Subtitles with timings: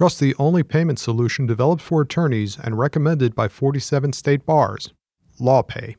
[0.00, 4.94] Trust the only payment solution developed for attorneys and recommended by 47 state bars.
[5.38, 5.96] LawPay.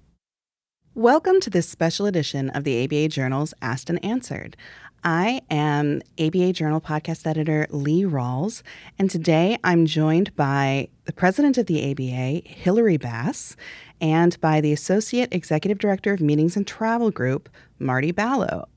[0.96, 4.58] Welcome to this special edition of the ABA Journal's Asked and Answered.
[5.04, 8.64] I am ABA Journal podcast editor Lee Rawls,
[8.98, 13.56] and today I'm joined by the president of the ABA, Hilarie Bass,
[14.02, 18.68] and by the associate executive director of Meetings and Travel Group, Marty Ballo.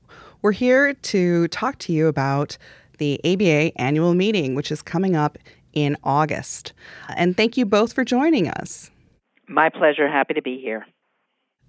[0.43, 2.59] We're here to talk to you about
[2.97, 5.37] the ABA annual meeting, which is coming up
[5.73, 6.73] in August.
[7.15, 8.89] And thank you both for joining us.
[9.47, 10.07] My pleasure.
[10.07, 10.85] Happy to be here.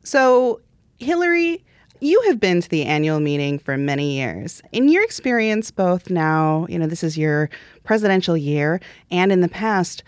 [0.02, 0.60] So,
[1.00, 1.62] Hilarie,
[2.00, 4.62] you have been to the annual meeting for many years.
[4.72, 7.50] In your experience, both now, you know, this is your
[7.84, 10.02] presidential year, and in the past,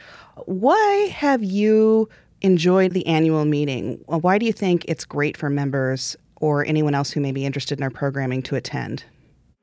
[0.47, 2.09] why have you
[2.43, 4.01] enjoyed the annual meeting?
[4.07, 7.79] Why do you think it's great for members or anyone else who may be interested
[7.79, 9.05] in our programming to attend?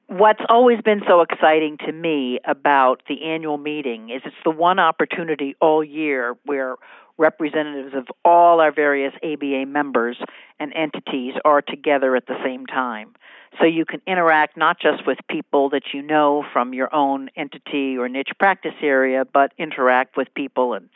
[0.07, 4.77] What's always been so exciting to me about the annual meeting is it's the one
[4.77, 6.75] opportunity all year where
[7.17, 10.17] representatives of all our various ABA members
[10.59, 13.15] and entities are together at the same time.
[13.59, 17.97] So you can interact not just with people that you know from your own entity
[17.97, 20.87] or niche practice area, but interact with people and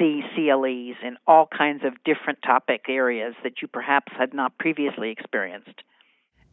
[0.00, 5.10] see CLEs in all kinds of different topic areas that you perhaps had not previously
[5.10, 5.82] experienced.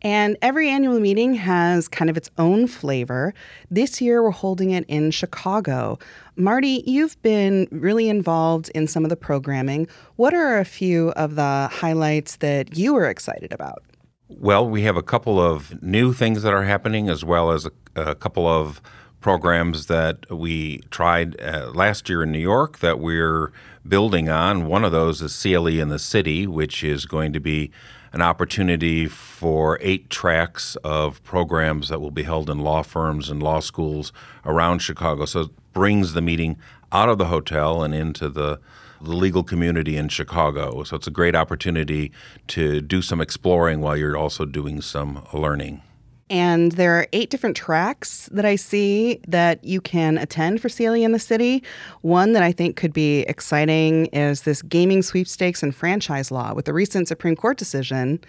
[0.03, 3.33] And every annual meeting has kind of its own flavor.
[3.71, 5.97] This year, we're holding it in Chicago.
[6.35, 9.87] Marty, you've been really involved in some of the programming.
[10.17, 13.83] What are a few of the highlights that you are excited about?
[14.27, 17.71] Well, we have a couple of new things that are happening, as well as a,
[17.95, 18.81] a couple of
[19.21, 23.53] programs that we tried uh, last year in New York that we're
[23.87, 24.67] building on.
[24.67, 27.71] One of those is CLE in the City, which is going to be
[28.13, 33.41] an opportunity for eight tracks of programs that will be held in law firms and
[33.41, 34.13] law schools
[34.45, 35.25] around Chicago.
[35.25, 36.57] So it brings the meeting
[36.91, 38.59] out of the hotel and into the,
[39.01, 40.83] the legal community in Chicago.
[40.83, 42.11] So it's a great opportunity
[42.49, 45.81] to do some exploring while you're also doing some learning.
[46.29, 50.93] And there are eight different tracks that I see that you can attend for CLE
[50.93, 51.63] in the city.
[52.01, 56.53] One that I think could be exciting is this gaming sweepstakes and franchise law.
[56.53, 58.19] With the recent Supreme Court decision,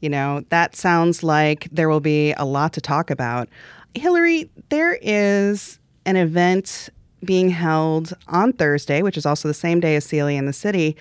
[0.00, 3.48] you know, that sounds like there will be a lot to talk about.
[3.94, 6.90] Hilarie, there is an event
[7.24, 10.96] being held on Thursday, which is also the same day as CLE in the city,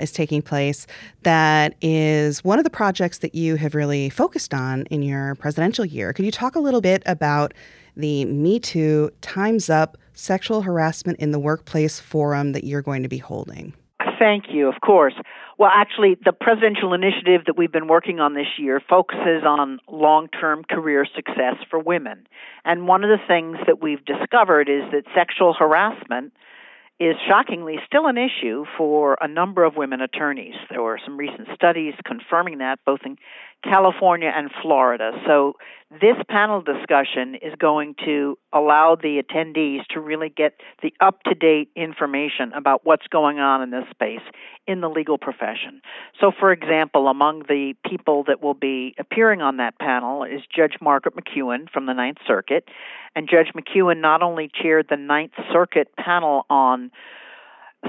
[0.00, 0.86] is taking place
[1.22, 5.84] that is one of the projects that you have really focused on in your presidential
[5.84, 6.12] year.
[6.12, 7.54] Could you talk a little bit about
[7.96, 13.08] the Me Too Time's Up Sexual Harassment in the Workplace Forum that you're going to
[13.08, 13.74] be holding?
[14.18, 15.14] Thank you, of course.
[15.58, 20.28] Well, actually, the presidential initiative that we've been working on this year focuses on long
[20.28, 22.26] term career success for women.
[22.64, 26.32] And one of the things that we've discovered is that sexual harassment
[27.00, 30.54] is shockingly still an issue for a number of women attorneys.
[30.68, 33.18] There were some recent studies confirming that, both in
[33.64, 35.12] California and Florida.
[35.26, 35.54] So,
[35.90, 41.34] this panel discussion is going to allow the attendees to really get the up to
[41.34, 44.20] date information about what's going on in this space
[44.66, 45.80] in the legal profession.
[46.20, 50.74] So, for example, among the people that will be appearing on that panel is Judge
[50.82, 52.68] Margaret McKeown from the Ninth Circuit.
[53.16, 56.90] And Judge McKeown not only chaired the Ninth Circuit panel on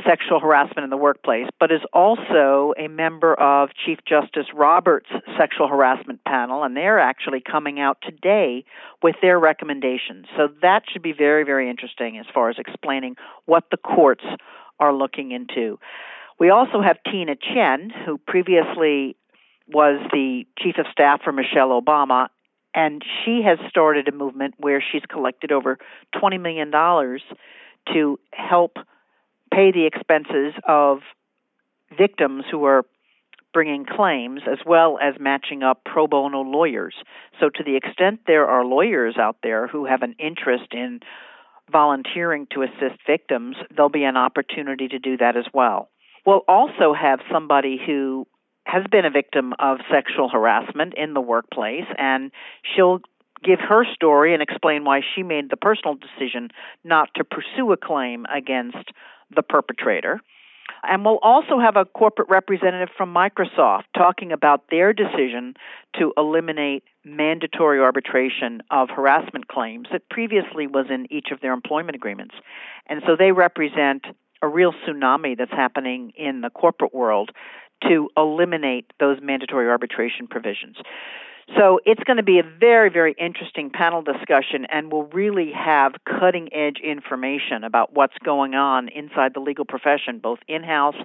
[0.06, 5.68] sexual harassment in the workplace, but is also a member of Chief Justice Roberts' sexual
[5.68, 8.66] harassment panel, and they're actually coming out today
[9.02, 10.28] with their recommendations.
[10.38, 14.24] So that should be very, very interesting as far as explaining what the courts
[14.80, 15.80] are looking into.
[16.40, 19.18] We also have Tina Tchen, who previously
[19.68, 22.28] was the chief of staff for Michelle Obama,
[22.74, 25.78] and she has started a movement where she's collected over
[26.16, 26.72] $20 million
[27.94, 28.78] to help
[29.52, 31.00] pay the expenses of
[31.98, 32.86] victims who are
[33.54, 36.96] bringing claims as well as matching up pro bono lawyers.
[37.40, 41.00] So, to the extent there are lawyers out there who have an interest in
[41.72, 45.90] volunteering to assist victims, there'll be an opportunity to do that as well.
[46.26, 48.28] We'll also have somebody who
[48.66, 52.32] has been a victim of sexual harassment in the workplace, and
[52.76, 53.00] she'll
[53.44, 56.50] give her story and explain why she made the personal decision
[56.84, 58.92] not to pursue a claim against
[59.36, 60.22] the perpetrator.
[60.84, 65.56] And we'll also have a corporate representative from Microsoft talking about their decision
[65.98, 71.96] to eliminate mandatory arbitration of harassment claims that previously was in each of their employment
[71.96, 72.36] agreements.
[72.88, 74.06] And so they represent
[74.42, 77.32] a real tsunami that's happening in the corporate world
[77.84, 80.78] to eliminate those mandatory arbitration provisions.
[81.58, 85.94] So it's going to be a very, very interesting panel discussion, and we'll really have
[86.06, 90.96] cutting edge information about what's going on inside the legal profession, both in house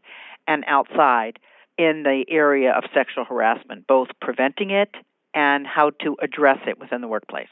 [0.47, 1.39] and outside,
[1.77, 4.95] in the area of sexual harassment, both preventing it
[5.35, 7.49] and how to address it within the workplace.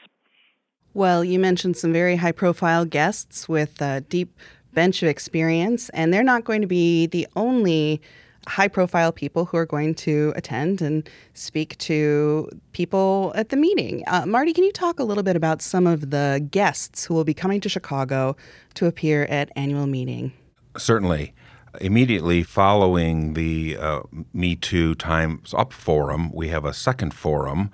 [0.93, 4.37] Well, you mentioned some very high profile guests with a deep
[4.73, 8.01] bench of experience, and they're not going to be the only
[8.47, 14.03] high profile people who are going to attend and speak to people at the meeting.
[14.07, 17.23] Uh, Marty, can you talk a little bit about some of the guests who will
[17.23, 18.35] be coming to Chicago
[18.75, 20.33] to appear at annual meeting?
[20.77, 21.33] Certainly.
[21.81, 24.01] Immediately following the uh,
[24.31, 27.71] Me Too Times Up forum, we have a second forum,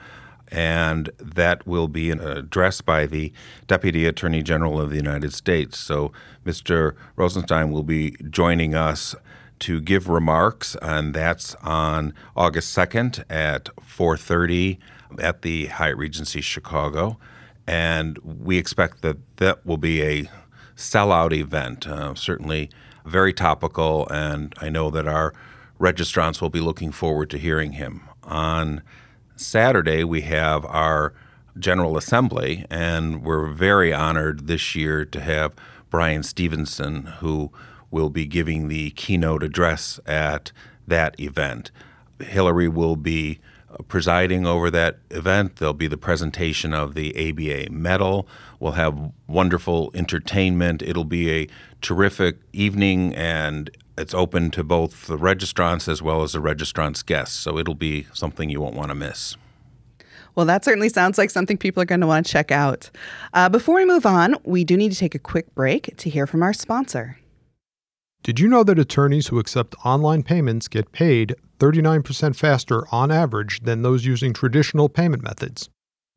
[0.50, 3.34] and that will be addressed by the
[3.68, 5.78] Deputy Attorney General of the United States.
[5.78, 6.14] So
[6.46, 6.96] Mr.
[7.18, 9.16] Rosenstein will be joining us
[9.60, 14.80] to give remarks, and that's on August 2nd at 4:30
[15.20, 17.18] at the Hyatt Regency Chicago,
[17.68, 20.30] and we expect that that will be a
[20.76, 21.88] sellout event.
[21.88, 22.70] Uh, certainly,
[23.06, 25.34] very topical, and I know that our
[25.80, 28.02] registrants will be looking forward to hearing him.
[28.24, 28.82] On
[29.36, 31.14] Saturday, we have our
[31.58, 35.54] General Assembly, and we're very honored this year to have
[35.90, 37.52] Bryan Stevenson, who
[37.92, 40.52] will be giving the keynote address at
[40.88, 41.72] that event.
[42.20, 43.40] Hilarie will be
[43.72, 45.58] uh, presiding over that event.
[45.58, 48.28] There'll be the presentation of the ABA medal.
[48.60, 50.82] We'll have wonderful entertainment.
[50.82, 51.48] It'll be a
[51.82, 57.38] terrific evening, and it's open to both the registrants as well as the registrants' guests.
[57.38, 59.36] So it'll be something you won't want to miss.
[60.36, 62.90] Well, that certainly sounds like something people are going to want to check out.
[63.34, 66.26] Uh, before we move on, we do need to take a quick break to hear
[66.26, 67.18] from our sponsor.
[68.22, 73.62] Did you know that attorneys who accept online payments get paid 39% faster on average
[73.62, 75.70] than those using traditional payment methods?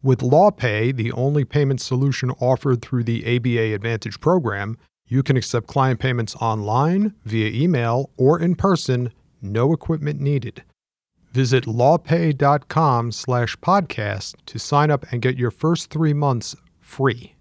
[0.03, 4.77] With LawPay, the only payment solution offered through the ABA Advantage program,
[5.07, 10.65] you can accept client payments online, via email, or in person, no equipment needed.
[11.33, 17.37] Visit lawpay.com slash podcast to sign up and get your first three months free.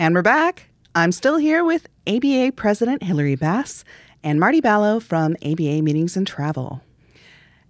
[0.00, 0.70] And we're back.
[0.96, 3.84] I'm still here with ABA President Hilarie Bass
[4.24, 6.80] and Marty Ballo from ABA Meetings and Travel.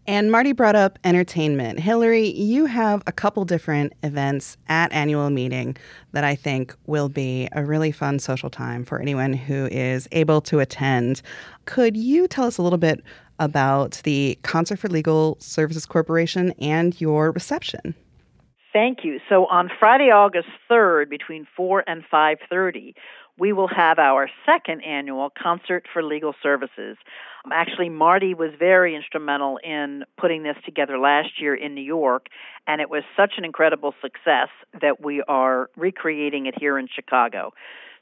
[0.06, 1.81] And Marty brought up entertainment.
[1.81, 5.76] Hilarie, you have a couple different events at annual meeting
[6.12, 10.40] that I think will be a really fun social time for anyone who is able
[10.43, 11.20] to attend.
[11.64, 13.02] Could you tell us a little bit
[13.40, 17.96] about the Concert for Legal Services Corporation and your reception?
[18.72, 19.20] Thank you.
[19.28, 22.94] So on Friday, August 3rd, between 4 and 5:30,
[23.38, 26.96] we will have our second annual Concert for Legal Services.
[27.44, 32.26] Um, actually, Marty was very instrumental in putting this together last year in New York,
[32.66, 34.48] and it was such an incredible success
[34.80, 37.52] that we are recreating it here in Chicago.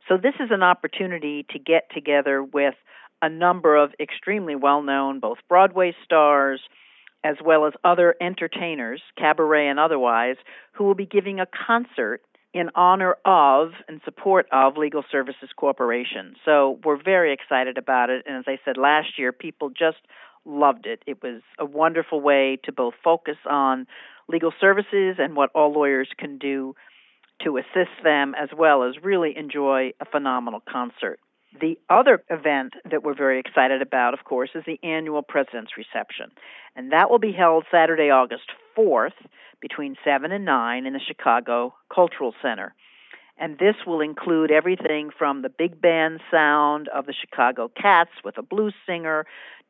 [0.08, 2.74] So, this is an opportunity to get together with
[3.22, 6.60] a number of extremely well known, both Broadway stars,
[7.24, 10.36] as well as other entertainers, cabaret and otherwise,
[10.72, 12.20] who will be giving a concert
[12.52, 16.36] in honor of and support of Legal Services Corporation.
[16.44, 18.24] So we're very excited about it.
[18.26, 19.96] And as I said last year, people just
[20.44, 21.02] loved it.
[21.06, 23.86] It was a wonderful way to both focus on
[24.28, 26.76] legal services and what all lawyers can do
[27.42, 31.18] to assist them, as well as really enjoy a phenomenal concert.
[31.60, 36.32] The other event that we're very excited about, of course, is the annual President's Reception.
[36.74, 39.12] And that will be held Saturday, August 4th,
[39.60, 42.74] between 7 and 9 in the Chicago Cultural Center.
[43.38, 48.36] And this will include everything from the big band sound of the Chicago Cats with
[48.36, 49.24] a blues singer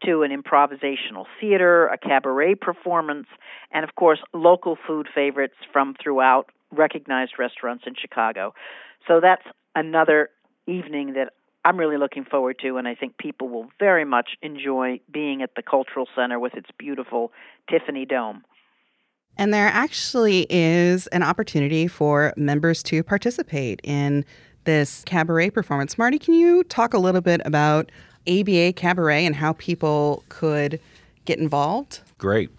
[0.04, 3.26] to an improvisational theater, a cabaret performance,
[3.70, 8.54] and of course, local food favorites from throughout recognized restaurants in Chicago.
[9.06, 9.44] So that's
[9.74, 10.30] another
[10.66, 11.32] evening that
[11.64, 15.50] I'm really looking forward to, and I think people will very much enjoy being at
[15.56, 17.32] the Cultural Center with its beautiful
[17.70, 18.44] Tiffany Dome.
[19.36, 24.24] And there actually is an opportunity for members to participate in
[24.64, 25.98] this cabaret performance.
[25.98, 27.90] Marty, can you talk a little bit about
[28.28, 30.80] ABA Cabaret and how people could
[31.24, 32.00] get involved?
[32.18, 32.50] Great.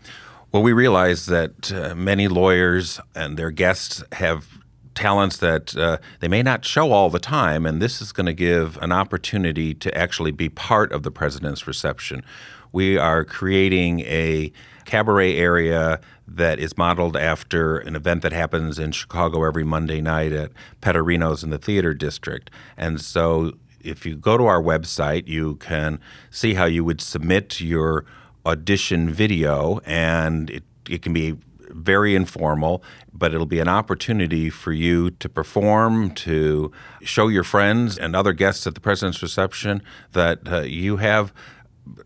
[0.51, 4.47] Well, we realize that uh, many lawyers and their guests have
[4.95, 8.33] talents that uh, they may not show all the time, and this is going to
[8.33, 12.23] give an opportunity to actually be part of the president's reception.
[12.71, 14.51] We are creating a
[14.85, 20.31] cabaret area that is modeled after an event that happens in Chicago every Monday night
[20.31, 22.49] at Petterino's in the theater district.
[22.77, 25.99] And so if you go to our website, you can
[26.31, 28.05] see how you would submit your
[28.45, 31.35] audition video, and it, it can be
[31.75, 32.81] very informal,
[33.13, 38.33] but it'll be an opportunity for you to perform, to show your friends and other
[38.33, 39.81] guests at the president's reception
[40.13, 41.33] that uh, you have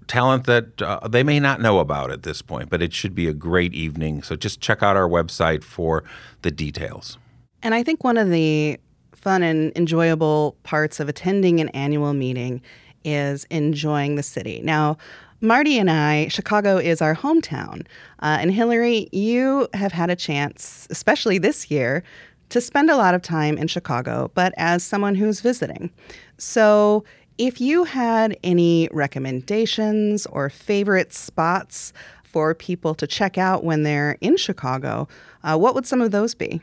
[0.07, 3.27] talent that uh, they may not know about at this point, but it should be
[3.27, 4.23] a great evening.
[4.23, 6.03] So just check out our website for
[6.41, 7.17] the details.
[7.61, 8.79] And I think one of the
[9.13, 12.61] fun and enjoyable parts of attending an annual meeting
[13.03, 14.61] is enjoying the city.
[14.63, 14.97] Now,
[15.41, 17.85] Marty and I, Chicago is our hometown.
[18.21, 22.03] Uh, and Hilarie, you have had a chance, especially this year,
[22.49, 25.91] to spend a lot of time in Chicago, but as someone who's visiting.
[26.37, 27.05] So,
[27.37, 31.93] if you had any recommendations or favorite spots
[32.23, 35.07] for people to check out when they're in Chicago,
[35.43, 36.59] uh, what would some of those be?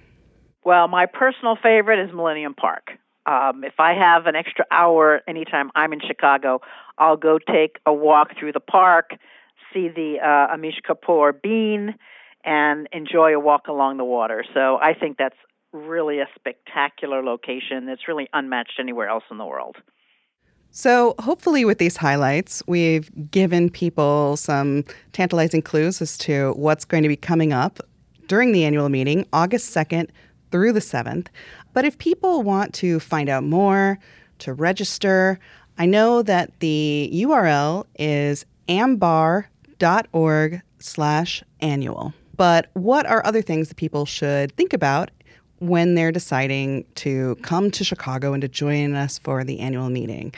[0.66, 2.90] Well, my personal favorite is Millennium Park.
[3.26, 6.60] Um, if I have an extra hour anytime I'm in Chicago,
[6.96, 9.10] I'll go take a walk through the park,
[9.74, 11.96] see the uh, Anish Kapoor bean,
[12.44, 14.44] and enjoy a walk along the water.
[14.54, 15.36] So I think that's
[15.72, 19.76] really a spectacular location that's really unmatched anywhere else in the world.
[20.70, 27.02] So, hopefully, with these highlights, we've given people some tantalizing clues as to what's going
[27.02, 27.80] to be coming up
[28.26, 30.10] during the annual meeting, August 2nd
[30.50, 31.28] through the 7th.
[31.76, 33.98] But if people want to find out more,
[34.38, 35.38] to register,
[35.76, 42.14] I know that the URL is ambar.org slash annual.
[42.34, 45.10] But what are other things that people should think about
[45.58, 50.32] when they're deciding to come to Chicago and to join us for the annual meeting?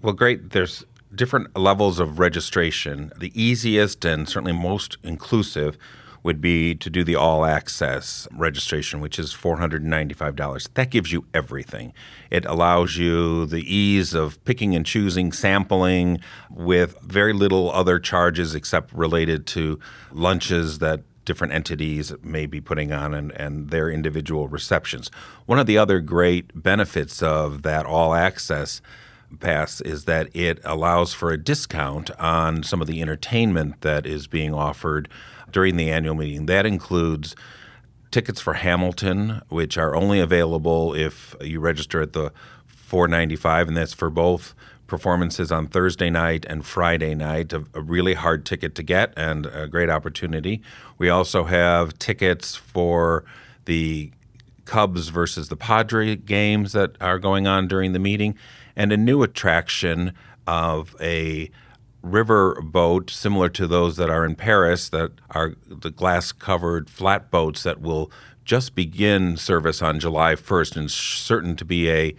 [0.00, 0.52] Well, great.
[0.52, 3.12] There's different levels of registration.
[3.18, 5.76] The easiest and certainly most inclusive
[6.22, 10.74] would be to do the all access registration, which is $495.
[10.74, 11.92] That gives you everything.
[12.30, 18.54] It allows you the ease of picking and choosing, sampling with very little other charges
[18.54, 19.80] except related to
[20.12, 25.10] lunches that different entities may be putting on and, and their individual receptions.
[25.46, 28.80] One of the other great benefits of that all access
[29.40, 34.26] pass is that it allows for a discount on some of the entertainment that is
[34.26, 35.08] being offered
[35.50, 36.46] during the annual meeting.
[36.46, 37.36] That includes
[38.10, 42.32] tickets for Hamilton, which are only available if you register at the
[42.66, 44.54] 495, and that's for both
[44.86, 47.52] performances on Thursday night and Friday night.
[47.52, 50.60] A, a, really hard ticket to get and a great opportunity.
[50.98, 53.24] We also have tickets for
[53.64, 54.12] the
[54.66, 58.36] Cubs versus the Padre games that are going on during the meeting
[58.76, 60.12] and a new attraction
[60.46, 61.50] of a
[62.02, 67.30] river boat similar to those that are in Paris that are the glass covered flat
[67.30, 68.10] boats that will
[68.44, 72.14] just begin service on July 1st and certain to be a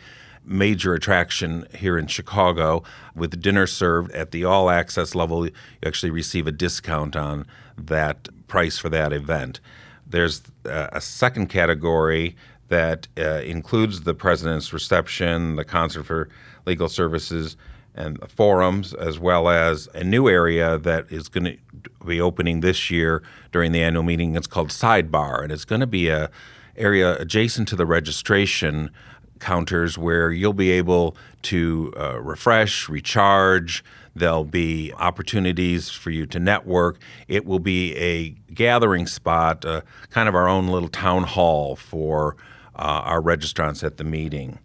[0.45, 2.83] major attraction here in Chicago.
[3.15, 5.51] With dinner served at the all access level you
[5.86, 7.45] actually receive a discount on
[7.77, 9.60] that price for that event.
[10.05, 12.36] There's uh, a second category
[12.70, 16.29] that uh, includes the president's reception, the concert for
[16.65, 17.58] legal services,
[17.96, 21.58] and forums, as well as a new area that is going to
[22.05, 24.36] be opening this year during the annual meeting.
[24.36, 26.29] It's called Sidebar, and it's going to be a
[26.75, 28.89] area adjacent to the registration
[29.39, 33.84] counters where you'll be able to uh, refresh, recharge.
[34.15, 37.00] There'll be opportunities for you to network.
[37.27, 42.38] It will be a gathering spot, uh, kind of our own little town hall for
[42.75, 44.60] uh, our registrants at the meeting.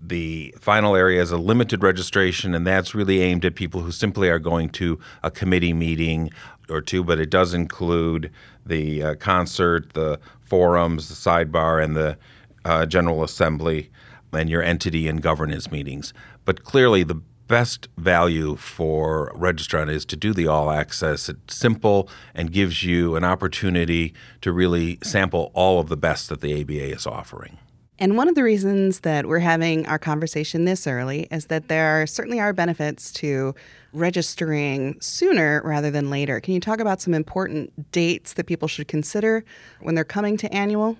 [0.00, 4.28] The final area is a limited registration, and that's really aimed at people who simply
[4.28, 6.30] are going to a committee meeting
[6.68, 8.30] or two, but it does include
[8.66, 12.18] the uh, concert, the forums, the sidebar, and the
[12.64, 13.90] uh, General Assembly
[14.32, 16.12] and your entity and governance meetings.
[16.44, 17.20] But clearly, the
[17.52, 21.28] best value for registrant is to do the all access.
[21.28, 26.40] It's simple and gives you an opportunity to really sample all of the best that
[26.40, 27.58] the ABA is offering.
[27.98, 32.06] And one of the reasons that we're having our conversation this early is that there
[32.06, 33.54] certainly are benefits to
[33.92, 36.40] registering sooner rather than later.
[36.40, 39.44] Can you talk about some important dates that people should consider
[39.82, 40.96] when they're coming to annual?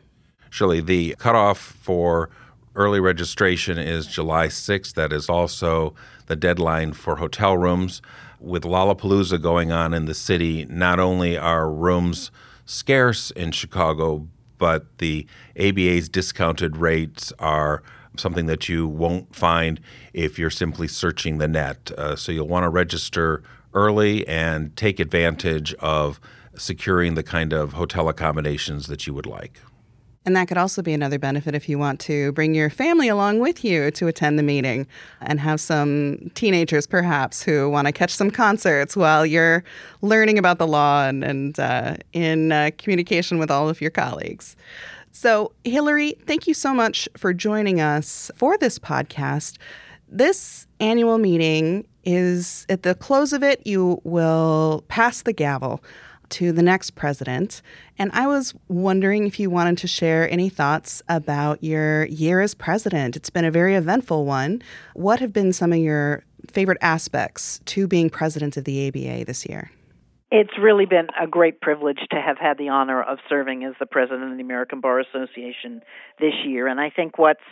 [0.50, 0.82] Surely.
[0.82, 2.28] The cutoff for
[2.74, 4.92] early registration is July 6th.
[4.92, 5.94] That is also
[6.26, 8.02] the deadline for hotel rooms.
[8.40, 12.30] With Lollapalooza going on in the city, not only are rooms
[12.64, 15.26] scarce in Chicago, but the
[15.58, 17.82] ABA's discounted rates are
[18.16, 19.80] something that you won't find
[20.12, 21.90] if you're simply searching the net.
[21.96, 23.42] Uh, so you'll want to register
[23.74, 26.20] early and take advantage of
[26.54, 29.60] securing the kind of hotel accommodations that you would like.
[30.24, 33.40] And that could also be another benefit if you want to bring your family along
[33.40, 34.86] with you to attend the meeting
[35.20, 39.64] and have some teenagers, perhaps, who want to catch some concerts while you're
[40.00, 44.56] learning about the law and, and uh, in uh, communication with all of your colleagues.
[45.10, 49.58] So, Hilarie, thank you so much for joining us for this podcast.
[50.08, 55.82] This annual meeting is at the close of it, you will pass the gavel
[56.32, 57.62] to the next president.
[57.98, 62.54] And I was wondering if you wanted to share any thoughts about your year as
[62.54, 63.16] president.
[63.16, 64.62] It's been a very eventful one.
[64.94, 69.46] What have been some of your favorite aspects to being president of the ABA this
[69.46, 69.70] year?
[70.30, 73.84] It's really been a great privilege to have had the honor of serving as the
[73.84, 75.82] president of the American Bar Association
[76.18, 76.66] this year.
[76.66, 77.42] And I think what's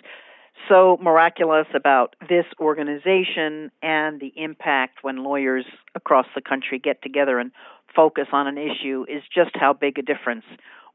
[0.69, 7.39] so miraculous about this organization and the impact when lawyers across the country get together
[7.39, 7.51] and
[7.95, 10.45] focus on an issue is just how big a difference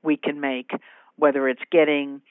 [0.03, 0.71] we can make,
[1.17, 2.21] whether it's getting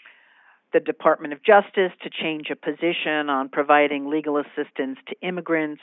[0.72, 5.82] the Department of Justice to change a position on providing legal assistance to immigrants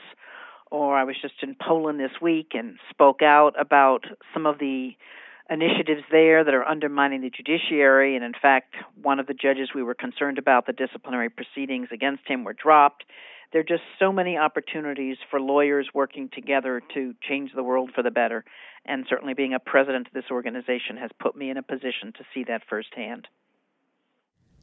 [0.71, 4.91] or I was just in Poland this week and spoke out about some of the
[5.49, 8.15] initiatives there that are undermining the judiciary.
[8.15, 12.25] And in fact, one of the judges we were concerned about, the disciplinary proceedings against
[12.25, 13.03] him, were dropped.
[13.51, 18.01] There are just so many opportunities for lawyers working together to change the world for
[18.01, 18.45] the better.
[18.85, 22.23] And certainly being a president of this organization has put me in a position to
[22.33, 23.27] see that firsthand.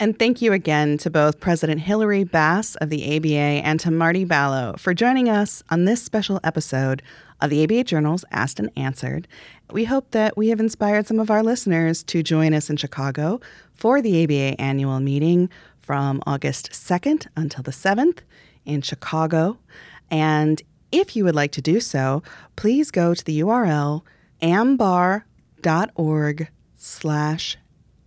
[0.01, 4.25] And thank you again to both President Hilarie Bass of the ABA and to Marty
[4.25, 7.03] Ballo for joining us on this special episode
[7.41, 9.27] of the ABA Journal's Asked and Answered.
[9.73, 13.41] We hope that we have inspired some of our listeners to join us in Chicago
[13.75, 18.21] for the ABA annual meeting from August 2nd until the 7th
[18.69, 19.59] in Chicago.
[20.11, 22.23] And if you would like to do so,
[22.57, 24.03] please go to the URL
[24.41, 25.25] ambar.org
[26.77, 27.57] slash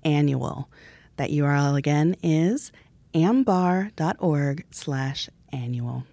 [0.04, 0.70] annual.
[1.18, 2.72] That URL again is
[3.14, 6.06] ambar.org slash annual.